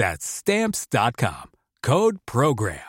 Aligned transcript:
That's 0.00 0.24
Stamps.com. 0.24 1.50
Code 1.82 2.20
PROGRAM. 2.24 2.80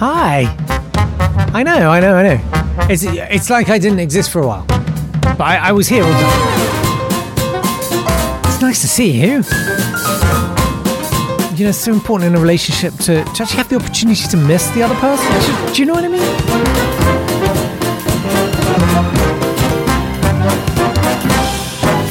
Hi. 0.00 0.56
I 1.52 1.62
know, 1.62 1.90
I 1.90 2.00
know, 2.00 2.16
I 2.16 2.22
know. 2.22 2.40
It's 2.88 3.02
it's 3.04 3.50
like 3.50 3.68
I 3.68 3.78
didn't 3.78 3.98
exist 3.98 4.30
for 4.30 4.40
a 4.40 4.46
while, 4.46 4.64
but 5.20 5.42
I, 5.42 5.56
I 5.68 5.72
was 5.72 5.86
here 5.86 6.02
all 6.02 6.10
time. 6.10 6.32
It's 8.46 8.62
nice 8.62 8.80
to 8.80 8.88
see 8.88 9.10
you. 9.10 9.42
You 11.58 11.64
know, 11.64 11.68
it's 11.68 11.76
so 11.76 11.92
important 11.92 12.28
in 12.28 12.36
a 12.36 12.40
relationship 12.40 12.94
to, 13.04 13.22
to 13.22 13.42
actually 13.42 13.58
have 13.58 13.68
the 13.68 13.76
opportunity 13.76 14.26
to 14.28 14.36
miss 14.38 14.70
the 14.70 14.82
other 14.82 14.94
person. 14.94 15.74
Do 15.74 15.82
you 15.82 15.84
know 15.84 15.92
what 15.92 16.04
I 16.04 16.08
mean? 16.08 17.27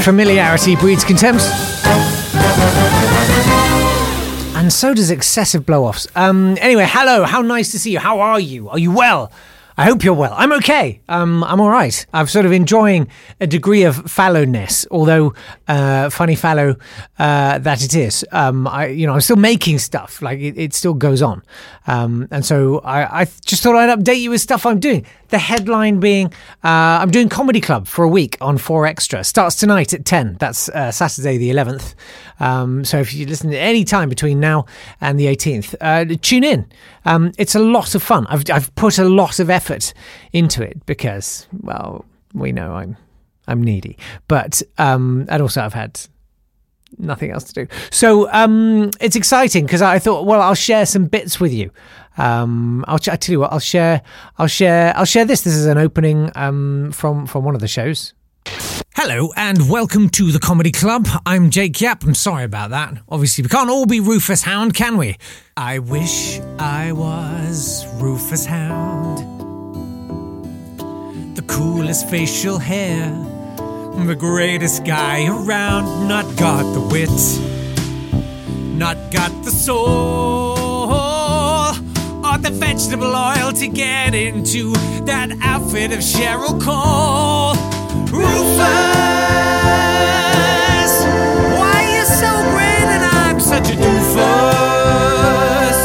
Familiarity 0.08 0.78
breeds 0.78 1.04
contempt. 1.04 1.44
And 4.56 4.72
so 4.72 4.94
does 4.94 5.12
excessive 5.12 5.66
blow 5.66 5.84
offs. 5.84 6.08
Um, 6.16 6.58
anyway, 6.62 6.86
hello, 6.88 7.26
how 7.26 7.42
nice 7.42 7.72
to 7.72 7.80
see 7.80 7.92
you. 7.92 8.00
How 8.00 8.22
are 8.22 8.40
you? 8.40 8.70
Are 8.70 8.80
you 8.80 8.90
well? 8.90 9.34
I 9.80 9.84
hope 9.84 10.06
you're 10.06 10.14
well. 10.14 10.34
I'm 10.36 10.54
okay. 10.54 11.02
Um, 11.08 11.44
I'm 11.44 11.60
all 11.60 11.70
right. 11.70 12.06
I'm 12.12 12.26
sort 12.26 12.46
of 12.48 12.52
enjoying 12.52 13.10
a 13.40 13.46
degree 13.46 13.84
of 13.84 13.98
fallowness, 14.06 14.88
although 14.90 15.36
uh, 15.68 16.10
funny 16.10 16.36
fallow 16.36 16.78
uh, 17.20 17.60
that 17.60 17.84
it 17.84 17.94
is. 17.94 18.26
Um, 18.32 18.66
I, 18.66 18.88
you 18.88 19.06
know, 19.06 19.14
I'm 19.14 19.22
still 19.22 19.36
making 19.36 19.78
stuff. 19.78 20.22
Like 20.22 20.40
it, 20.40 20.58
it 20.58 20.74
still 20.74 20.96
goes 20.96 21.22
on, 21.22 21.44
um, 21.86 22.28
and 22.32 22.44
so 22.44 22.80
I, 22.80 23.22
I 23.22 23.26
just 23.46 23.62
thought 23.62 23.76
I'd 23.76 24.00
update 24.00 24.22
you 24.22 24.32
with 24.32 24.42
stuff 24.42 24.66
I'm 24.66 24.80
doing. 24.80 25.06
The 25.30 25.40
headline 25.40 26.00
being, 26.00 26.28
uh, 26.64 27.02
I'm 27.02 27.12
doing 27.12 27.30
comedy 27.30 27.60
club 27.60 27.88
for 27.88 28.04
a 28.04 28.08
week 28.08 28.38
on 28.40 28.58
Four 28.58 28.86
Extra. 28.86 29.24
Starts 29.24 29.56
tonight 29.56 29.94
at 29.94 30.06
ten. 30.06 30.38
That's 30.40 30.70
uh, 30.70 30.92
Saturday 30.92 31.38
the 31.38 31.50
11th. 31.50 31.96
Um, 32.40 32.86
so 32.86 33.00
if 33.00 33.14
you 33.14 33.26
listen 33.26 33.52
at 33.54 33.58
any 33.58 33.84
time 33.84 34.10
between 34.10 34.40
now 34.40 34.66
and 35.02 35.20
the 35.20 35.26
18th, 35.26 35.76
uh, 35.82 36.16
tune 36.22 36.44
in. 36.44 36.72
Um, 37.06 37.32
it's 37.38 37.56
a 37.56 37.60
lot 37.60 37.96
of 37.96 38.04
fun. 38.04 38.26
I've 38.28 38.50
I've 38.52 38.74
put 38.76 39.00
a 39.00 39.06
lot 39.06 39.40
of 39.40 39.50
effort 39.50 39.94
into 40.34 40.64
it 40.64 40.86
because, 40.86 41.48
well, 41.62 42.06
we 42.34 42.52
know 42.52 42.74
I'm 42.74 42.98
I'm 43.48 43.64
needy, 43.64 43.98
but 44.28 44.62
um, 44.78 45.26
and 45.30 45.42
also 45.42 45.62
I've 45.62 45.74
had 45.74 46.00
nothing 46.98 47.32
else 47.32 47.44
to 47.46 47.66
do. 47.66 47.68
So 47.92 48.32
um, 48.32 48.92
it's 49.00 49.16
exciting 49.16 49.66
because 49.66 49.82
I 49.82 50.00
thought, 50.00 50.26
well, 50.26 50.42
I'll 50.42 50.56
share 50.56 50.86
some 50.86 51.06
bits 51.06 51.40
with 51.40 51.54
you. 51.54 51.72
Um, 52.18 52.84
I'll 52.88 53.00
I 53.10 53.16
tell 53.16 53.34
you 53.34 53.40
what, 53.40 53.52
I'll 53.54 53.60
share, 53.60 54.02
I'll 54.38 54.48
share, 54.48 54.96
I'll 54.96 55.06
share 55.06 55.26
this. 55.26 55.42
This 55.42 55.56
is 55.56 55.66
an 55.66 55.78
opening 55.78 56.32
um, 56.36 56.92
from 56.92 57.28
from 57.28 57.44
one 57.44 57.56
of 57.56 57.62
the 57.62 57.68
shows. 57.68 58.14
Hello 58.96 59.32
and 59.36 59.70
welcome 59.70 60.10
to 60.10 60.32
the 60.32 60.40
Comedy 60.40 60.72
Club. 60.72 61.08
I'm 61.24 61.52
Jake 61.52 61.80
Yapp. 61.80 62.04
I'm 62.04 62.16
sorry 62.16 62.44
about 62.46 62.72
that. 62.72 62.98
Obviously, 63.08 63.44
we 63.44 63.50
can't 63.50 63.70
all 63.70 63.86
be 63.86 64.00
Rufus 64.00 64.42
Hound, 64.42 64.74
can 64.74 64.98
we? 64.98 65.18
I 65.56 65.78
wish 65.78 66.40
I 66.58 66.92
was 66.94 67.86
Rufus 68.02 68.46
Hound. 68.46 69.20
The 71.36 71.44
coolest 71.44 72.10
facial 72.10 72.58
hair, 72.58 73.12
the 74.04 74.16
greatest 74.16 74.84
guy 74.84 75.28
around. 75.28 76.08
Not 76.08 76.26
got 76.36 76.64
the 76.74 76.82
wit, 76.82 77.10
not 78.76 78.98
got 79.12 79.30
the 79.46 79.52
soul, 79.52 80.47
the 82.42 82.52
vegetable 82.52 83.16
oil 83.16 83.52
to 83.54 83.68
get 83.68 84.14
into 84.14 84.74
that 85.06 85.32
outfit 85.42 85.92
of 85.92 86.00
Cheryl 86.00 86.60
Cole. 86.62 87.56
Rufus, 88.12 88.62
why 91.58 91.78
you 91.96 92.04
so 92.06 92.30
great 92.52 92.88
and 92.96 93.04
I'm 93.04 93.40
such 93.40 93.70
a 93.70 93.74
doofus? 93.74 95.80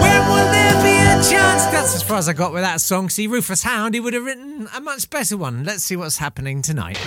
When 0.00 0.28
will 0.28 0.50
there 0.50 0.82
be 0.82 0.96
a 0.98 1.20
chance? 1.30 1.64
That's 1.66 1.94
as 1.94 2.02
far 2.02 2.18
as 2.18 2.28
I 2.28 2.32
got 2.32 2.52
with 2.52 2.62
that 2.62 2.80
song. 2.80 3.08
See, 3.08 3.26
Rufus 3.26 3.62
Hound, 3.62 3.94
he 3.94 4.00
would 4.00 4.14
have 4.14 4.24
written 4.24 4.68
a 4.74 4.80
much 4.80 5.08
better 5.10 5.36
one. 5.36 5.64
Let's 5.64 5.84
see 5.84 5.96
what's 5.96 6.18
happening 6.18 6.62
tonight. 6.62 6.98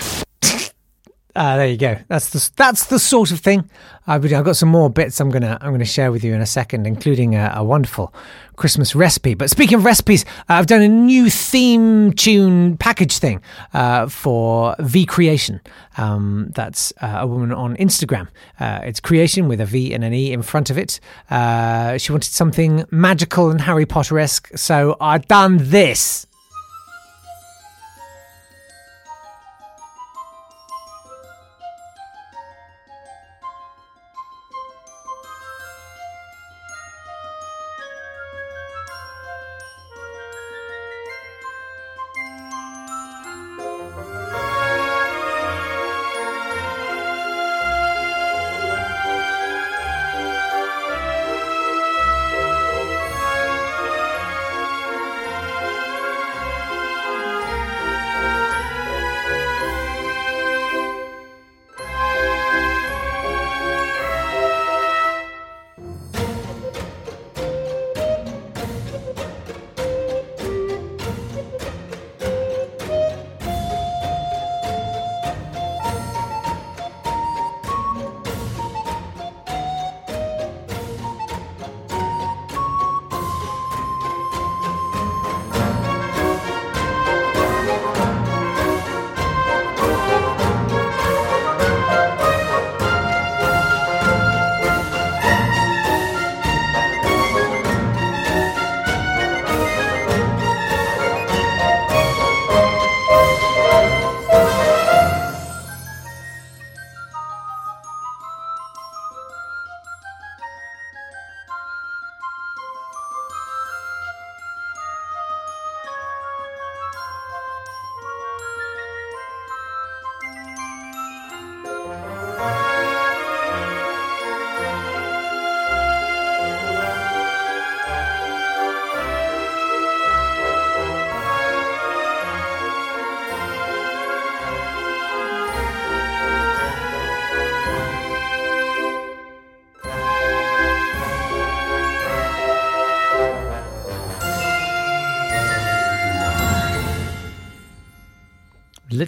Uh, 1.35 1.57
there 1.57 1.67
you 1.67 1.77
go. 1.77 1.95
That's 2.07 2.29
the 2.29 2.49
that's 2.55 2.87
the 2.87 2.97
sort 2.97 3.31
of 3.31 3.39
thing. 3.39 3.69
I've, 4.07 4.25
I've 4.33 4.43
got 4.43 4.57
some 4.57 4.69
more 4.69 4.89
bits 4.89 5.19
I'm 5.19 5.29
gonna 5.29 5.59
I'm 5.61 5.71
gonna 5.71 5.85
share 5.85 6.11
with 6.11 6.23
you 6.23 6.33
in 6.33 6.41
a 6.41 6.45
second, 6.45 6.87
including 6.87 7.35
a, 7.35 7.53
a 7.55 7.63
wonderful 7.63 8.13
Christmas 8.55 8.95
recipe. 8.95 9.35
But 9.35 9.51
speaking 9.51 9.77
of 9.77 9.85
recipes, 9.85 10.25
uh, 10.49 10.53
I've 10.53 10.65
done 10.65 10.81
a 10.81 10.87
new 10.87 11.29
theme 11.29 12.13
tune 12.13 12.77
package 12.77 13.19
thing 13.19 13.43
uh, 13.73 14.07
for 14.07 14.75
V 14.79 15.05
Creation. 15.05 15.61
Um, 15.97 16.51
that's 16.55 16.91
uh, 16.99 17.19
a 17.21 17.27
woman 17.27 17.51
on 17.51 17.77
Instagram. 17.77 18.27
Uh, 18.59 18.79
it's 18.83 18.99
creation 18.99 19.47
with 19.47 19.61
a 19.61 19.65
V 19.65 19.93
and 19.93 20.03
an 20.03 20.13
E 20.13 20.33
in 20.33 20.41
front 20.41 20.71
of 20.71 20.79
it. 20.79 20.99
Uh, 21.29 21.97
she 21.99 22.11
wanted 22.11 22.31
something 22.31 22.85
magical 22.89 23.51
and 23.51 23.61
Harry 23.61 23.85
Potter 23.85 24.17
esque, 24.17 24.57
so 24.57 24.97
I've 24.99 25.27
done 25.27 25.57
this. 25.61 26.25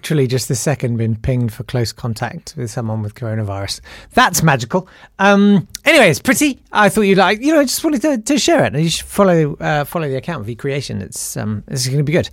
Literally 0.02 0.26
just 0.26 0.50
this 0.50 0.60
second 0.60 0.98
been 0.98 1.16
pinged 1.16 1.54
for 1.54 1.64
close 1.64 1.92
contact 1.92 2.56
with 2.58 2.72
someone 2.72 3.04
with 3.04 3.14
coronavirus. 3.14 3.82
That's 4.16 4.42
magical. 4.42 4.90
Um, 5.20 5.68
anyway, 5.86 6.10
it's 6.10 6.20
pretty. 6.20 6.60
I 6.72 6.90
thought 6.90 7.02
you'd 7.02 7.20
like, 7.20 7.40
you 7.40 7.54
know, 7.54 7.60
I 7.60 7.66
just 7.66 7.84
wanted 7.84 8.02
to, 8.02 8.18
to 8.18 8.40
share 8.40 8.66
it. 8.66 8.74
And 8.74 8.84
you 8.84 8.90
should 8.90 9.06
follow 9.06 9.54
uh, 9.58 9.84
follow 9.84 10.10
the 10.10 10.16
account 10.16 10.44
V 10.48 10.56
Creation. 10.56 11.04
It's 11.04 11.38
um, 11.38 11.64
it's 11.68 11.86
going 11.86 12.00
to 12.00 12.04
be 12.04 12.14
good. 12.14 12.32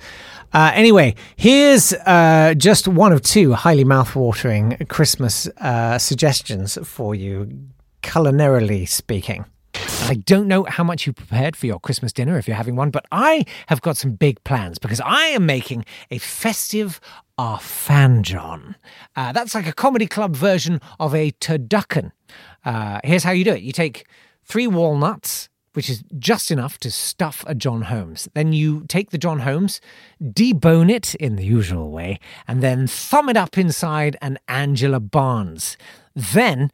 Uh, 0.55 0.71
anyway, 0.73 1.15
here's 1.37 1.93
uh, 1.93 2.55
just 2.57 2.89
one 2.89 3.13
of 3.13 3.21
two 3.21 3.53
highly 3.53 3.85
mouthwatering 3.85 4.89
Christmas 4.89 5.47
uh, 5.59 5.99
suggestions 5.99 6.79
for 6.89 7.15
you, 7.15 7.51
culinarily 8.03 8.89
speaking. 8.89 9.45
I 10.09 10.15
don't 10.15 10.49
know 10.49 10.65
how 10.65 10.85
much 10.85 11.07
you 11.07 11.13
prepared 11.13 11.55
for 11.55 11.67
your 11.67 11.79
Christmas 11.79 12.15
dinner 12.15 12.39
if 12.39 12.49
you're 12.49 12.57
having 12.57 12.77
one, 12.77 12.89
but 12.89 13.05
I 13.13 13.45
have 13.67 13.83
got 13.83 13.99
some 13.99 14.13
big 14.13 14.43
plans 14.43 14.79
because 14.79 15.03
I 15.05 15.27
am 15.27 15.45
making 15.45 15.85
a 16.11 16.17
festive 16.17 16.99
arfanjon. 17.39 18.75
Uh, 19.15 19.33
that's 19.33 19.55
like 19.55 19.67
a 19.67 19.73
comedy 19.73 20.07
club 20.07 20.35
version 20.35 20.81
of 20.99 21.15
a 21.15 21.33
turducken. 21.33 22.13
Uh, 22.65 23.01
here's 23.05 23.23
how 23.23 23.33
you 23.33 23.45
do 23.45 23.53
it 23.53 23.61
you 23.61 23.73
take 23.73 24.07
three 24.45 24.67
walnuts, 24.67 25.51
which 25.75 25.91
is 25.91 26.03
just 26.19 26.51
enough 26.51 26.79
to 26.79 26.91
stuff 26.91 27.45
a 27.47 27.55
Jon 27.55 27.83
Holmes. 27.83 28.31
Then 28.33 28.55
you 28.55 28.87
take 28.89 29.11
the 29.11 29.19
Jon 29.19 29.41
Holmes, 29.41 29.79
debone 30.23 30.91
it 30.91 31.17
in 31.17 31.37
the 31.37 31.45
usual 31.45 31.91
way, 31.91 32.19
and 32.47 32.63
then 32.63 32.87
thumb 32.87 33.29
it 33.29 33.37
up 33.37 33.59
inside 33.59 34.17
an 34.23 34.39
Angela 34.49 35.01
Barnes. 35.01 35.77
Then 36.17 36.71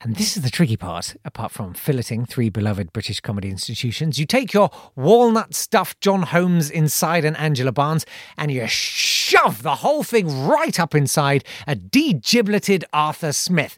and 0.00 0.14
this 0.14 0.36
is 0.36 0.44
the 0.44 0.50
tricky 0.50 0.76
part, 0.76 1.16
apart 1.24 1.50
from 1.50 1.74
filleting 1.74 2.28
three 2.28 2.50
beloved 2.50 2.92
British 2.92 3.18
comedy 3.20 3.48
institutions. 3.48 4.16
You 4.16 4.26
take 4.26 4.52
your 4.52 4.70
walnut 4.94 5.54
stuffed 5.54 6.00
Jon 6.00 6.22
Holmes 6.22 6.70
inside 6.70 7.24
an 7.24 7.34
Angela 7.34 7.72
Barnes 7.72 8.06
and 8.36 8.52
you 8.52 8.64
shove 8.68 9.62
the 9.62 9.76
whole 9.76 10.04
thing 10.04 10.46
right 10.46 10.78
up 10.78 10.94
inside 10.94 11.42
a 11.66 11.74
degibleted 11.74 12.84
Arthur 12.92 13.32
Smith. 13.32 13.76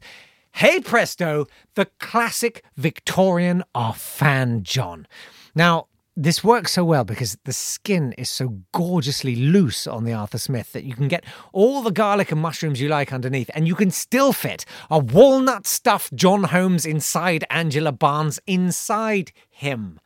Hey 0.52 0.80
presto, 0.80 1.46
the 1.74 1.86
classic 1.98 2.64
Victorian 2.76 3.64
arfanjon. 3.74 5.06
Now, 5.54 5.86
this 6.22 6.44
works 6.44 6.72
so 6.72 6.84
well 6.84 7.04
because 7.04 7.38
the 7.46 7.52
skin 7.52 8.12
is 8.18 8.28
so 8.28 8.58
gorgeously 8.72 9.34
loose 9.34 9.86
on 9.86 10.04
the 10.04 10.12
Arthur 10.12 10.36
Smith 10.36 10.70
that 10.74 10.84
you 10.84 10.94
can 10.94 11.08
get 11.08 11.24
all 11.54 11.80
the 11.80 11.90
garlic 11.90 12.30
and 12.30 12.42
mushrooms 12.42 12.78
you 12.78 12.90
like 12.90 13.10
underneath, 13.10 13.50
and 13.54 13.66
you 13.66 13.74
can 13.74 13.90
still 13.90 14.34
fit 14.34 14.66
a 14.90 14.98
walnut 14.98 15.66
stuffed 15.66 16.14
Jon 16.14 16.44
Holmes 16.44 16.84
inside 16.84 17.44
Angela 17.48 17.90
Barnes 17.90 18.38
inside 18.46 19.32
him. 19.48 19.98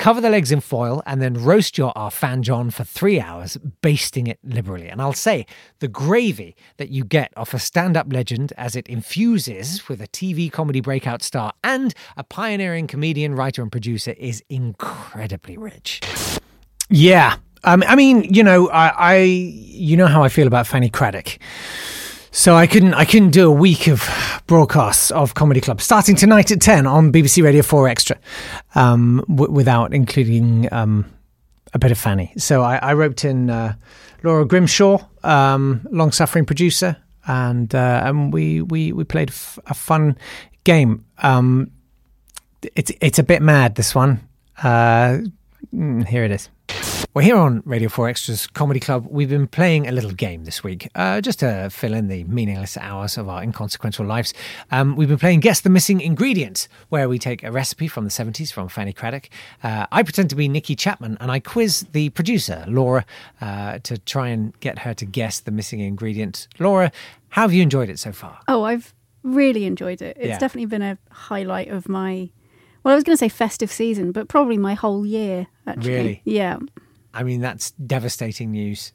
Cover 0.00 0.22
the 0.22 0.30
legs 0.30 0.50
in 0.50 0.60
foil 0.60 1.02
and 1.04 1.20
then 1.20 1.34
roast 1.34 1.76
your 1.76 1.92
arfanjon 1.92 2.72
for 2.72 2.84
three 2.84 3.20
hours, 3.20 3.58
basting 3.82 4.28
it 4.28 4.38
liberally. 4.42 4.88
And 4.88 5.02
I'll 5.02 5.12
say 5.12 5.44
the 5.80 5.88
gravy 5.88 6.56
that 6.78 6.88
you 6.88 7.04
get 7.04 7.34
off 7.36 7.52
a 7.52 7.58
stand 7.58 7.98
up 7.98 8.10
legend 8.10 8.54
as 8.56 8.74
it 8.74 8.88
infuses 8.88 9.90
with 9.90 10.00
a 10.00 10.08
TV 10.08 10.50
comedy 10.50 10.80
breakout 10.80 11.22
star 11.22 11.52
and 11.62 11.92
a 12.16 12.24
pioneering 12.24 12.86
comedian, 12.86 13.34
writer, 13.34 13.60
and 13.60 13.70
producer 13.70 14.12
is 14.12 14.42
incredibly 14.48 15.58
rich. 15.58 16.00
Yeah. 16.88 17.36
Um, 17.64 17.84
I 17.86 17.94
mean, 17.94 18.24
you 18.24 18.42
know, 18.42 18.70
I, 18.70 18.88
I, 18.96 19.16
you 19.18 19.98
know 19.98 20.06
how 20.06 20.22
I 20.22 20.30
feel 20.30 20.46
about 20.46 20.66
Fanny 20.66 20.88
Cradock. 20.88 21.36
So 22.32 22.54
I 22.54 22.66
couldn't 22.68 22.94
I 22.94 23.04
couldn't 23.04 23.30
do 23.30 23.48
a 23.48 23.52
week 23.52 23.88
of 23.88 24.08
broadcasts 24.46 25.10
of 25.10 25.34
Comedy 25.34 25.60
Club 25.60 25.80
starting 25.80 26.14
tonight 26.14 26.50
at 26.52 26.60
ten 26.60 26.86
on 26.86 27.12
BBC 27.12 27.42
Radio 27.42 27.62
Four 27.62 27.88
Extra, 27.88 28.18
um, 28.76 29.24
w- 29.28 29.50
without 29.50 29.92
including 29.92 30.72
um, 30.72 31.04
a 31.74 31.78
bit 31.78 31.90
of 31.90 31.98
Fanny. 31.98 32.32
So 32.36 32.62
I, 32.62 32.76
I 32.76 32.92
roped 32.94 33.24
in 33.24 33.50
uh, 33.50 33.74
Laura 34.22 34.44
Grimshaw, 34.44 34.98
um, 35.24 35.86
long 35.90 36.12
suffering 36.12 36.46
producer, 36.46 36.96
and 37.26 37.74
uh, 37.74 38.02
and 38.04 38.32
we 38.32 38.62
we 38.62 38.92
we 38.92 39.02
played 39.02 39.30
f- 39.30 39.58
a 39.66 39.74
fun 39.74 40.16
game. 40.62 41.04
Um, 41.18 41.72
it's 42.76 42.92
it's 43.00 43.18
a 43.18 43.24
bit 43.24 43.42
mad 43.42 43.74
this 43.74 43.92
one. 43.92 44.20
Uh, 44.62 45.18
mm, 45.74 46.06
here 46.06 46.24
it 46.24 46.30
is. 46.30 46.48
Well, 47.12 47.24
here 47.24 47.36
on 47.36 47.64
Radio 47.66 47.88
4 47.88 48.06
Extra's 48.08 48.46
Comedy 48.46 48.78
Club, 48.78 49.04
we've 49.10 49.28
been 49.28 49.48
playing 49.48 49.88
a 49.88 49.90
little 49.90 50.12
game 50.12 50.44
this 50.44 50.62
week, 50.62 50.88
uh, 50.94 51.20
just 51.20 51.40
to 51.40 51.68
fill 51.68 51.92
in 51.92 52.06
the 52.06 52.22
meaningless 52.24 52.76
hours 52.76 53.18
of 53.18 53.28
our 53.28 53.42
inconsequential 53.42 54.06
lives. 54.06 54.32
Um, 54.70 54.94
we've 54.94 55.08
been 55.08 55.18
playing 55.18 55.40
Guess 55.40 55.62
the 55.62 55.70
Missing 55.70 56.02
Ingredient, 56.02 56.68
where 56.88 57.08
we 57.08 57.18
take 57.18 57.42
a 57.42 57.50
recipe 57.50 57.88
from 57.88 58.04
the 58.04 58.10
70s 58.10 58.52
from 58.52 58.68
Fanny 58.68 58.92
Cradock. 58.92 59.28
Uh, 59.64 59.86
I 59.90 60.04
pretend 60.04 60.30
to 60.30 60.36
be 60.36 60.46
Nicki 60.46 60.76
Chapman, 60.76 61.16
and 61.20 61.32
I 61.32 61.40
quiz 61.40 61.84
the 61.90 62.10
producer, 62.10 62.64
Laura, 62.68 63.04
uh, 63.40 63.80
to 63.80 63.98
try 63.98 64.28
and 64.28 64.58
get 64.60 64.78
her 64.80 64.94
to 64.94 65.04
guess 65.04 65.40
the 65.40 65.50
missing 65.50 65.80
ingredient. 65.80 66.46
Laura, 66.60 66.92
how 67.30 67.42
have 67.42 67.52
you 67.52 67.62
enjoyed 67.62 67.88
it 67.88 67.98
so 67.98 68.12
far? 68.12 68.38
Oh, 68.46 68.62
I've 68.62 68.94
really 69.24 69.64
enjoyed 69.64 70.00
it. 70.00 70.16
It's 70.16 70.28
Yeah. 70.28 70.38
definitely 70.38 70.66
been 70.66 70.82
a 70.82 70.96
highlight 71.10 71.70
of 71.70 71.88
my, 71.88 72.30
well, 72.84 72.92
I 72.92 72.94
was 72.94 73.02
going 73.02 73.14
to 73.14 73.18
say 73.18 73.28
festive 73.28 73.72
season, 73.72 74.12
but 74.12 74.28
probably 74.28 74.58
my 74.58 74.74
whole 74.74 75.04
year, 75.04 75.48
actually. 75.66 75.92
Really? 75.92 76.22
Yeah. 76.24 76.58
I 77.12 77.22
mean, 77.22 77.40
that's 77.40 77.70
devastating 77.72 78.52
news. 78.52 78.92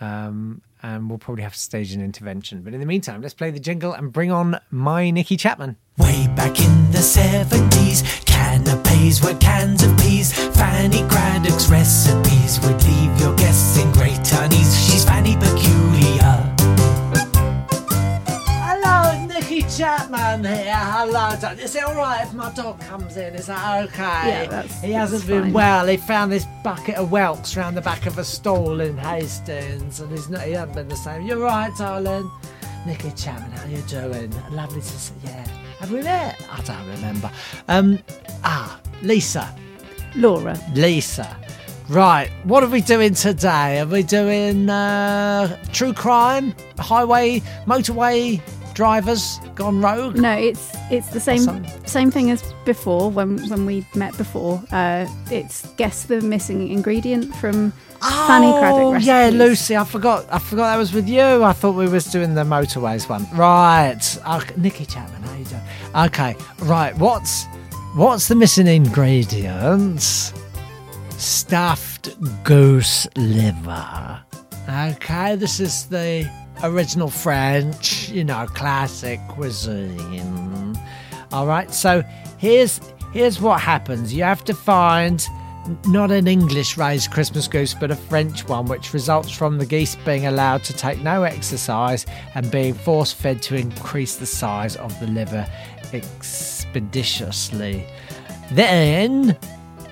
Um, 0.00 0.60
and 0.82 1.08
we'll 1.08 1.18
probably 1.18 1.44
have 1.44 1.54
to 1.54 1.58
stage 1.58 1.92
an 1.92 2.02
intervention. 2.02 2.62
But 2.62 2.74
in 2.74 2.80
the 2.80 2.86
meantime, 2.86 3.22
let's 3.22 3.32
play 3.32 3.50
the 3.50 3.60
jingle 3.60 3.94
and 3.94 4.12
bring 4.12 4.30
on 4.30 4.60
my 4.70 5.10
Nicki 5.10 5.36
Chapman. 5.36 5.76
Way 5.96 6.28
back 6.36 6.60
in 6.60 6.90
the 6.90 6.98
70s, 6.98 8.26
canapes 8.26 9.24
were 9.24 9.34
cans 9.38 9.82
of 9.82 9.96
peas. 9.98 10.32
Fanny 10.56 11.02
Hello. 21.54 21.64
Is 21.64 21.74
it 21.76 21.84
all 21.84 21.94
right 21.94 22.22
if 22.26 22.34
my 22.34 22.52
dog 22.52 22.80
comes 22.80 23.16
in? 23.16 23.34
Is 23.34 23.46
that 23.46 23.84
okay? 23.84 24.28
Yeah, 24.28 24.46
that's- 24.46 24.80
he 24.82 24.92
hasn't 24.92 25.26
been 25.26 25.42
fine. 25.44 25.52
well. 25.52 25.86
He 25.86 25.96
found 25.96 26.32
this 26.32 26.46
bucket 26.62 26.96
of 26.96 27.10
whelks 27.10 27.56
round 27.56 27.76
the 27.76 27.80
back 27.80 28.06
of 28.06 28.18
a 28.18 28.24
stall 28.24 28.80
in 28.80 28.96
Hastings, 28.98 30.00
and 30.00 30.10
he's 30.10 30.28
not. 30.28 30.42
He 30.42 30.52
hasn't 30.52 30.74
been 30.74 30.88
the 30.88 30.96
same. 30.96 31.22
You're 31.26 31.38
right, 31.38 31.70
darling. 31.76 32.30
Nicki 32.86 33.10
Chapman, 33.12 33.50
how 33.52 33.66
you 33.66 33.78
doing? 33.82 34.32
Lovely 34.50 34.80
to 34.80 34.86
see. 34.86 35.14
Yeah. 35.24 35.44
Have 35.80 35.90
we 35.90 36.02
met? 36.02 36.36
I 36.52 36.60
don't 36.62 36.86
remember. 36.88 37.30
Um. 37.68 37.98
Ah, 38.44 38.78
Lisa. 39.02 39.54
Laura. 40.16 40.58
Lisa. 40.74 41.36
Right, 41.88 42.30
what 42.44 42.62
are 42.62 42.68
we 42.68 42.80
doing 42.80 43.12
today? 43.12 43.80
Are 43.80 43.84
we 43.86 44.02
doing 44.02 44.70
uh, 44.70 45.62
true 45.72 45.92
crime, 45.92 46.54
highway, 46.78 47.40
motorway 47.66 48.40
drivers 48.74 49.40
gone 49.54 49.80
rogue? 49.80 50.16
No, 50.18 50.32
it's 50.32 50.72
it's 50.90 51.08
the 51.08 51.20
same 51.20 51.40
Awesome. 51.48 51.64
same 51.86 52.10
thing 52.10 52.30
as 52.30 52.42
before 52.64 53.10
when 53.10 53.38
when 53.48 53.66
we 53.66 53.86
met 53.94 54.16
before. 54.18 54.62
Uh, 54.72 55.06
it's 55.30 55.66
guess 55.76 56.04
the 56.04 56.20
missing 56.20 56.68
ingredient 56.68 57.34
from 57.36 57.72
Fanny 58.26 58.46
Cradock 58.52 58.80
Oh, 58.84 58.92
recipes. 58.92 59.06
yeah, 59.06 59.30
Lucy. 59.32 59.76
I 59.76 59.84
forgot. 59.84 60.26
I 60.30 60.38
forgot 60.38 60.72
that 60.72 60.76
was 60.78 60.92
with 60.92 61.08
you. 61.08 61.42
I 61.42 61.52
thought 61.52 61.74
we 61.74 61.88
was 61.88 62.04
doing 62.06 62.34
the 62.34 62.42
motorways 62.44 63.08
one. 63.08 63.26
Right, 63.34 64.02
okay. 64.28 64.54
Nicki 64.58 64.84
Chapman. 64.86 65.22
How 65.22 65.36
you 65.36 65.44
doing? 65.46 65.62
Okay, 66.06 66.36
right. 66.60 66.94
What's 66.98 67.46
what's 67.94 68.28
the 68.28 68.34
missing 68.34 68.66
ingredients? 68.66 70.32
Stuffed 71.16 72.08
goose 72.44 73.06
liver. 73.16 74.20
Okay, 74.68 75.36
this 75.36 75.60
is 75.60 75.86
the 75.86 76.28
original 76.64 77.10
French, 77.10 78.08
you 78.08 78.24
know, 78.24 78.46
classic 78.46 79.20
cuisine. 79.28 80.78
All 81.32 81.46
right, 81.46 81.72
so 81.72 82.02
here's 82.38 82.80
here's 83.12 83.40
what 83.40 83.60
happens. 83.60 84.12
You 84.12 84.24
have 84.24 84.44
to 84.44 84.54
find 84.54 85.24
not 85.86 86.10
an 86.10 86.26
English 86.26 86.76
raised 86.76 87.10
Christmas 87.10 87.48
goose, 87.48 87.74
but 87.74 87.90
a 87.90 87.96
French 87.96 88.46
one, 88.48 88.66
which 88.66 88.92
results 88.92 89.30
from 89.30 89.58
the 89.58 89.66
geese 89.66 89.96
being 89.96 90.26
allowed 90.26 90.62
to 90.64 90.72
take 90.74 91.00
no 91.00 91.22
exercise 91.22 92.04
and 92.34 92.50
being 92.50 92.74
force 92.74 93.12
fed 93.12 93.40
to 93.42 93.56
increase 93.56 94.16
the 94.16 94.26
size 94.26 94.76
of 94.76 94.98
the 95.00 95.06
liver 95.06 95.46
expeditiously. 95.92 97.86
Then 98.50 99.36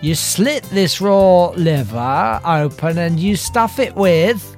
you 0.03 0.15
slit 0.15 0.65
this 0.65 1.01
raw 1.01 1.51
liver 1.51 2.41
open 2.45 2.99
and 2.99 3.19
you 3.19 3.37
stuff 3.37 3.79
it 3.79 3.95
with 3.95 4.57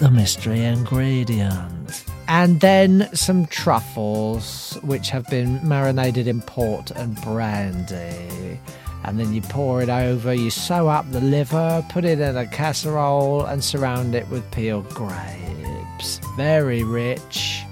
the 0.00 0.10
mystery 0.10 0.64
ingredient. 0.64 2.04
And 2.26 2.60
then 2.60 3.08
some 3.14 3.46
truffles, 3.46 4.78
which 4.82 5.10
have 5.10 5.28
been 5.28 5.60
marinated 5.66 6.26
in 6.26 6.40
port 6.40 6.90
and 6.90 7.20
brandy. 7.20 8.58
And 9.04 9.20
then 9.20 9.34
you 9.34 9.42
pour 9.42 9.82
it 9.82 9.90
over, 9.90 10.32
you 10.32 10.50
sew 10.50 10.88
up 10.88 11.10
the 11.10 11.20
liver, 11.20 11.84
put 11.90 12.04
it 12.04 12.18
in 12.18 12.36
a 12.36 12.46
casserole, 12.46 13.44
and 13.44 13.62
surround 13.62 14.14
it 14.14 14.26
with 14.28 14.50
peeled 14.52 14.88
grapes. 14.90 16.20
Very 16.36 16.82
rich. 16.82 17.62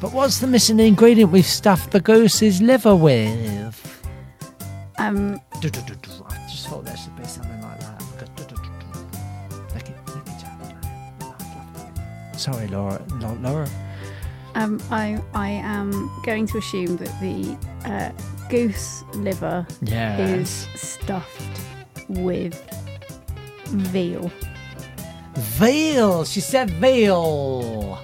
But 0.00 0.12
what's 0.12 0.38
the 0.38 0.46
missing 0.46 0.80
ingredient 0.80 1.30
we've 1.30 1.44
stuffed 1.44 1.90
the 1.90 2.00
goose's 2.00 2.62
liver 2.62 2.96
with? 2.96 4.06
Um, 4.98 5.40
I 5.52 5.60
just 5.60 6.68
thought 6.68 6.84
there 6.86 6.96
should 6.96 7.16
be 7.16 7.24
something 7.24 7.60
like 7.60 7.80
that. 7.80 7.85
Sorry, 12.36 12.66
Laura. 12.68 13.02
Laura. 13.42 13.68
Um, 14.54 14.80
I 14.90 15.20
I 15.34 15.48
am 15.50 16.10
going 16.24 16.46
to 16.48 16.58
assume 16.58 16.96
that 16.96 17.12
the 17.20 17.56
uh, 17.84 18.10
goose 18.48 19.04
liver 19.14 19.66
Yeah. 19.82 20.18
is 20.18 20.48
stuffed 20.74 21.60
with 22.08 22.54
veal. 23.66 24.30
Veal. 25.34 26.24
She 26.24 26.40
said 26.40 26.70
veal. 26.70 27.98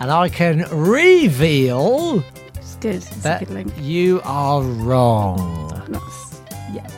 And 0.00 0.10
I 0.10 0.28
can 0.28 0.64
reveal 0.70 2.24
It's 2.54 2.76
good. 2.76 2.94
It's 2.96 3.08
that 3.22 3.46
good 3.48 3.70
you 3.78 4.20
are 4.24 4.62
wrong. 4.62 5.68
That's, 5.88 6.40
yeah. 6.72 6.88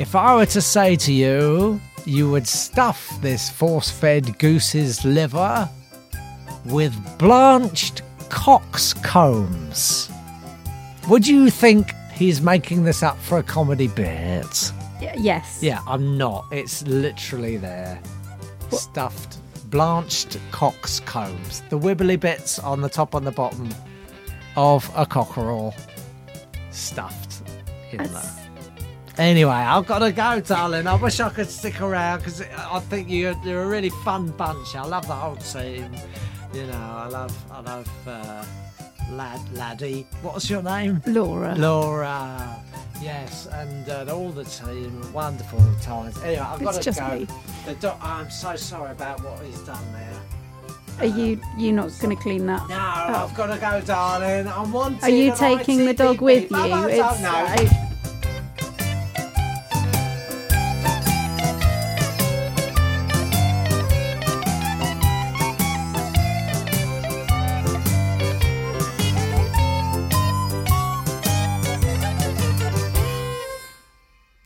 If 0.00 0.14
I 0.16 0.34
were 0.34 0.46
to 0.46 0.60
say 0.60 0.96
to 0.96 1.12
you, 1.12 1.80
you 2.04 2.30
would 2.30 2.46
stuff 2.46 3.16
this 3.20 3.50
force 3.50 3.90
fed 3.90 4.38
goose's 4.38 5.04
liver 5.04 5.68
with 6.66 6.94
blanched 7.18 8.02
coxcombs, 8.28 10.10
would 11.08 11.26
you 11.26 11.50
think 11.50 11.92
he's 12.12 12.40
making 12.40 12.84
this 12.84 13.02
up 13.02 13.16
for 13.18 13.38
a 13.38 13.42
comedy 13.42 13.88
bit? 13.88 14.72
Y- 15.00 15.14
yes. 15.18 15.58
Yeah, 15.62 15.80
I'm 15.86 16.16
not. 16.18 16.46
It's 16.50 16.86
literally 16.86 17.56
there. 17.56 18.00
Stuffed, 18.70 19.38
blanched 19.70 20.38
coxcombs. 20.50 21.62
The 21.70 21.78
wibbly 21.78 22.18
bits 22.18 22.58
on 22.58 22.80
the 22.80 22.88
top 22.88 23.14
and 23.14 23.26
the 23.26 23.30
bottom 23.32 23.68
of 24.56 24.90
a 24.96 25.06
cockerel. 25.06 25.74
Stuffed 26.70 27.42
in 27.92 27.98
there. 27.98 28.32
Anyway, 29.18 29.50
I've 29.50 29.86
got 29.86 30.00
to 30.00 30.12
go, 30.12 30.40
darling. 30.40 30.86
I 30.86 30.94
wish 30.96 31.20
I 31.20 31.30
could 31.30 31.48
stick 31.48 31.80
around 31.80 32.18
because 32.18 32.42
I 32.42 32.80
think 32.80 33.08
you're, 33.08 33.34
you're 33.44 33.62
a 33.62 33.66
really 33.66 33.88
fun 34.04 34.28
bunch. 34.32 34.74
I 34.74 34.84
love 34.84 35.06
the 35.06 35.14
whole 35.14 35.36
team. 35.36 35.90
You 36.54 36.66
know, 36.66 36.72
I 36.74 37.08
love, 37.08 37.52
I 37.52 37.60
love 37.60 37.88
uh, 38.08 38.44
Lad, 39.10 39.40
Laddie. 39.54 40.06
What's 40.22 40.48
your 40.48 40.62
name? 40.62 41.02
Laura. 41.06 41.54
Laura. 41.54 42.56
Yes, 43.02 43.46
and 43.52 43.88
uh, 43.88 44.06
all 44.14 44.30
the 44.30 44.44
team. 44.44 45.12
Wonderful 45.12 45.62
times. 45.82 46.16
Anyway, 46.22 46.38
I've 46.38 46.62
got 46.62 46.76
It's 46.86 46.96
to 46.96 47.02
go. 47.02 47.18
me. 47.18 47.26
The 47.66 47.74
doc- 47.74 47.98
I'm 48.02 48.30
so 48.30 48.56
sorry 48.56 48.92
about 48.92 49.22
what 49.22 49.44
he's 49.44 49.60
done 49.60 49.84
there. 49.92 50.20
Are 51.00 51.04
you 51.06 51.38
you 51.58 51.72
not 51.72 51.90
going 52.00 52.16
to 52.16 52.22
clean 52.22 52.46
that? 52.46 52.66
No, 52.70 52.74
I've 52.78 53.34
got 53.34 53.48
to 53.54 53.58
go, 53.60 53.82
darling. 53.82 54.48
I'm 54.48 54.72
wanting. 54.72 55.02
Are 55.02 55.10
you 55.10 55.34
taking 55.36 55.84
the 55.84 55.92
dog 55.92 56.22
with 56.22 56.50
you? 56.50 56.56
It's 56.56 56.96
don't 56.96 57.85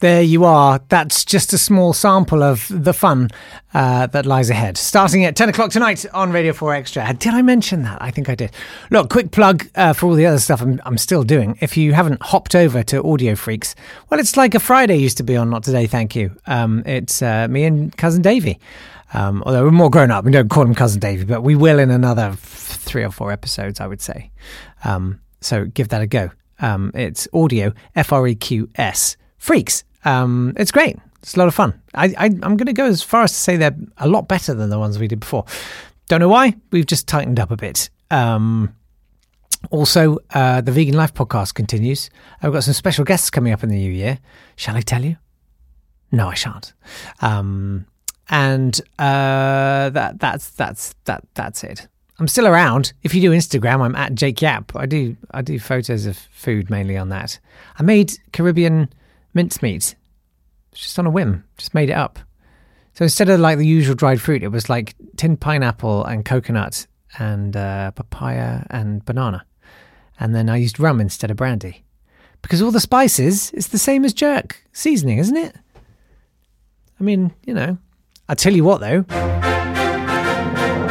There 0.00 0.23
you 0.23 0.47
are. 0.47 0.80
That's 0.88 1.26
just 1.26 1.52
a 1.52 1.59
small 1.59 1.92
sample 1.92 2.42
of 2.42 2.66
the 2.71 2.95
fun 2.95 3.28
uh, 3.75 4.07
that 4.07 4.25
lies 4.25 4.49
ahead. 4.49 4.78
Starting 4.78 5.26
at 5.26 5.37
10 5.37 5.50
o'clock 5.50 5.71
tonight 5.71 6.07
on 6.14 6.33
Radio 6.33 6.54
4 6.54 6.75
Extra. 6.75 7.12
Did 7.12 7.35
I 7.35 7.42
mention 7.42 7.83
that? 7.83 8.00
I 8.00 8.11
think 8.11 8.30
I 8.30 8.35
did. 8.35 8.50
Look, 8.90 9.11
quick 9.11 9.30
plug 9.30 9.69
uh, 9.75 9.92
for 9.92 10.07
all 10.07 10.14
the 10.14 10.25
other 10.25 10.38
stuff 10.38 10.62
I'm, 10.62 10.80
I'm 10.87 10.97
still 10.97 11.23
doing. 11.23 11.59
If 11.61 11.76
you 11.76 11.92
haven't 11.92 12.23
hopped 12.23 12.54
over 12.54 12.83
to 12.85 13.02
Audio 13.04 13.35
Freqs, 13.35 13.75
well, 14.09 14.19
it's 14.19 14.38
like 14.38 14.54
a 14.54 14.59
Friday 14.59 14.97
used 14.97 15.19
to 15.19 15.23
be 15.23 15.37
on 15.37 15.50
Not 15.50 15.64
Today, 15.64 15.87
Thank 15.87 16.16
You. 16.16 16.35
Um, 16.47 16.83
it's 16.87 17.21
uh, 17.21 17.47
me 17.49 17.64
and 17.64 17.95
Cousin 17.95 18.23
Davey. 18.23 18.59
Um, 19.12 19.42
although 19.45 19.64
we're 19.64 19.71
more 19.71 19.90
grown 19.90 20.11
up, 20.11 20.25
we 20.25 20.33
don't 20.33 20.49
call 20.49 20.64
him 20.64 20.75
Cousin 20.75 20.99
Davey, 20.99 21.25
but 21.25 21.42
we 21.42 21.57
will 21.57 21.78
in 21.78 21.90
another 21.90 22.33
three 22.38 23.04
or 23.04 23.11
four 23.11 23.33
episodes, 23.33 23.80
I 23.80 23.87
would 23.87 24.00
say. 24.00 24.30
Um, 24.83 25.21
so 25.42 25.66
give 25.66 25.88
that 25.88 26.00
a 26.00 26.07
go. 26.07 26.30
Um, 26.59 26.90
it's 26.95 27.28
audio, 27.35 27.75
F 27.95 28.14
R 28.14 28.26
E 28.28 28.35
Q 28.35 28.71
S, 28.76 29.19
Freqs. 29.38 29.85
Um, 30.04 30.54
it's 30.57 30.71
great. 30.71 30.99
It's 31.23 31.37
a 31.37 31.38
lot 31.38 31.49
of 31.49 31.54
fun. 31.54 31.80
I, 31.95 32.07
I, 32.16 32.25
I'm 32.25 32.57
going 32.57 32.66
to 32.66 32.73
go 32.73 32.87
as 32.87 33.02
far 33.02 33.25
as 33.25 33.33
to 33.33 33.38
say 33.38 33.57
they're 33.57 33.76
a 33.99 34.09
lot 34.09 34.28
better 34.28 34.54
than 34.54 34.71
the 34.71 34.78
ones 34.78 34.99
we 34.99 35.09
did 35.09 35.21
before. 35.21 35.45
Don't 36.09 36.21
know 36.21 36.28
why. 36.28 36.54
We've 36.71 36.87
just 36.87 37.07
tightened 37.07 37.38
up 37.38 37.50
a 37.50 37.57
bit. 37.57 37.90
Um, 38.11 38.75
also, 39.71 40.19
uh, 40.30 40.62
the 40.62 40.73
Vegan 40.73 40.95
Life 40.95 41.12
podcast 41.12 41.54
continues. 41.54 42.09
I've 42.42 42.52
got 42.52 42.64
some 42.64 42.75
special 42.75 43.04
guests 43.04 43.28
coming 43.28 43.52
up 43.52 43.62
in 43.62 43.69
the 43.69 43.76
new 43.76 43.92
year. 43.92 44.19
Shall 44.57 44.76
I 44.76 44.80
tell 44.80 45.04
you? 45.04 45.16
No, 46.11 46.28
I 46.28 46.35
shan't. 46.35 46.73
Um, 47.21 47.87
and 48.30 48.80
uh, 48.99 49.90
that 49.90 50.19
that's 50.19 50.50
that's 50.50 50.95
that 51.04 51.23
that's 51.35 51.62
it. 51.62 51.88
I'm 52.19 52.28
still 52.28 52.47
around. 52.47 52.92
If 53.02 53.14
you 53.14 53.21
do 53.21 53.30
Instagram, 53.30 53.80
I'm 53.80 53.95
at 53.97 54.14
Jake 54.14 54.40
Yapp. 54.40 54.75
I 54.75 54.87
do 54.87 55.16
I 55.33 55.42
do 55.42 55.59
photos 55.59 56.07
of 56.07 56.16
food 56.16 56.71
mainly 56.71 56.97
on 56.97 57.09
that. 57.11 57.38
I 57.78 57.83
made 57.83 58.12
Caribbean 58.33 58.92
mincemeat 59.35 59.95
just 60.73 60.99
on 60.99 61.07
a 61.07 61.11
whim. 61.11 61.45
Just 61.57 61.75
made 61.75 61.91
it 61.91 61.95
up. 61.95 62.19
So 62.95 63.05
instead 63.05 63.29
of 63.29 63.41
like 63.41 63.59
the 63.59 63.67
usual 63.67 63.95
dried 63.95 64.21
fruit, 64.21 64.43
it 64.43 64.49
was 64.49 64.69
like 64.69 64.95
tinned 65.17 65.41
pineapple 65.41 66.05
and 66.05 66.25
coconut 66.25 66.87
and 67.19 67.57
uh, 67.57 67.91
papaya 67.93 68.65
and 68.71 69.05
banana. 69.05 69.45
And 70.19 70.35
then 70.35 70.49
I 70.51 70.57
used 70.57 70.79
rum 70.79 71.01
instead 71.01 71.31
of 71.31 71.37
brandy. 71.37 71.85
Because 72.43 72.63
all 72.63 72.71
the 72.71 72.81
spices, 72.81 73.51
it's 73.53 73.69
the 73.69 73.79
same 73.79 74.05
as 74.05 74.13
jerk 74.13 74.63
seasoning, 74.73 75.19
isn't 75.19 75.37
it? 75.37 75.57
I 76.99 77.03
mean, 77.03 77.33
you 77.45 77.55
know. 77.55 77.79
I 78.29 78.35
tell 78.35 78.55
you 78.55 78.65
what 78.65 78.81
though. 78.81 79.03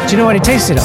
Do 0.07 0.11
you 0.11 0.17
know 0.17 0.25
what 0.25 0.35
it 0.35 0.43
tasted 0.43 0.77
of? 0.77 0.83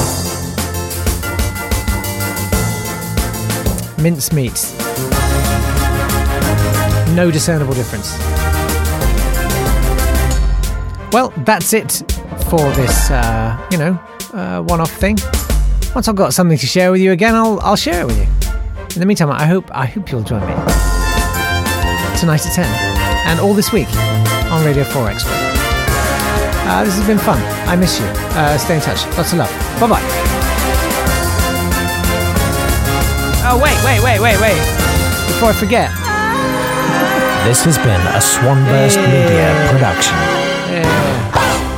Mince 3.97 4.31
meat. 4.31 5.14
No 7.15 7.31
discernible 7.31 7.73
difference. 7.73 8.11
Well, 11.13 11.31
that's 11.45 11.71
it 11.71 12.03
for 12.49 12.59
this, 12.73 13.09
uh, 13.09 13.57
you 13.71 13.77
know, 13.77 13.97
uh, 14.33 14.61
one-off 14.63 14.91
thing. 14.91 15.17
Once 15.95 16.09
I've 16.09 16.17
got 16.17 16.33
something 16.33 16.57
to 16.57 16.65
share 16.67 16.91
with 16.91 16.99
you 16.99 17.13
again, 17.13 17.33
I'll 17.33 17.57
I'll 17.61 17.77
share 17.77 18.01
it 18.01 18.05
with 18.05 18.17
you. 18.17 18.27
In 18.95 18.99
the 18.99 19.05
meantime, 19.05 19.31
I 19.31 19.45
hope 19.45 19.71
I 19.71 19.85
hope 19.85 20.11
you'll 20.11 20.23
join 20.23 20.41
me 20.41 20.53
tonight 22.19 22.45
at 22.45 22.51
ten, 22.53 22.67
and 23.27 23.39
all 23.39 23.53
this 23.53 23.71
week 23.71 23.87
on 24.51 24.65
Radio 24.65 24.83
Four 24.83 25.09
Extra. 25.09 25.31
Uh, 26.67 26.83
this 26.83 26.97
has 26.97 27.07
been 27.07 27.17
fun. 27.17 27.39
I 27.65 27.77
miss 27.77 27.97
you. 27.97 28.05
Uh, 28.35 28.57
stay 28.57 28.75
in 28.75 28.81
touch. 28.81 29.05
Lots 29.15 29.31
of 29.31 29.39
love. 29.39 29.51
Bye 29.79 29.87
bye. 29.87 30.01
Oh 33.47 33.57
wait, 33.63 33.77
wait, 33.85 34.03
wait, 34.03 34.19
wait, 34.19 34.41
wait! 34.41 34.59
Before 35.27 35.49
I 35.51 35.53
forget, 35.57 35.91
This 37.45 37.63
has 37.65 37.77
been 37.77 38.01
a 38.07 38.19
Swanburst 38.19 38.97
Media 38.97 39.69
production. 39.71 40.15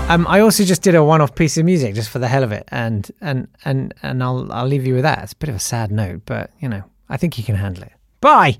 Um, 0.10 0.26
I 0.30 0.40
also 0.40 0.64
just 0.64 0.82
did 0.82 0.96
a 0.96 1.04
one-off 1.04 1.36
piece 1.36 1.58
of 1.58 1.66
music 1.66 1.94
just 1.94 2.10
for 2.10 2.20
the 2.20 2.28
hell 2.30 2.44
of 2.44 2.54
it, 2.54 2.64
and 2.70 3.12
and 3.20 3.50
and 3.66 3.94
and 4.02 4.24
I'll 4.24 4.50
I'll 4.54 4.66
leave 4.66 4.88
you 4.88 4.94
with 4.94 5.04
that. 5.04 5.24
It's 5.24 5.34
a 5.34 5.36
bit 5.36 5.50
of 5.50 5.56
a 5.56 5.60
sad 5.60 5.92
note, 5.92 6.22
but 6.26 6.52
you 6.62 6.70
know 6.70 6.84
I 7.10 7.18
think 7.18 7.38
you 7.38 7.44
can 7.44 7.56
handle 7.56 7.84
it. 7.84 7.92
Bye. 8.22 8.60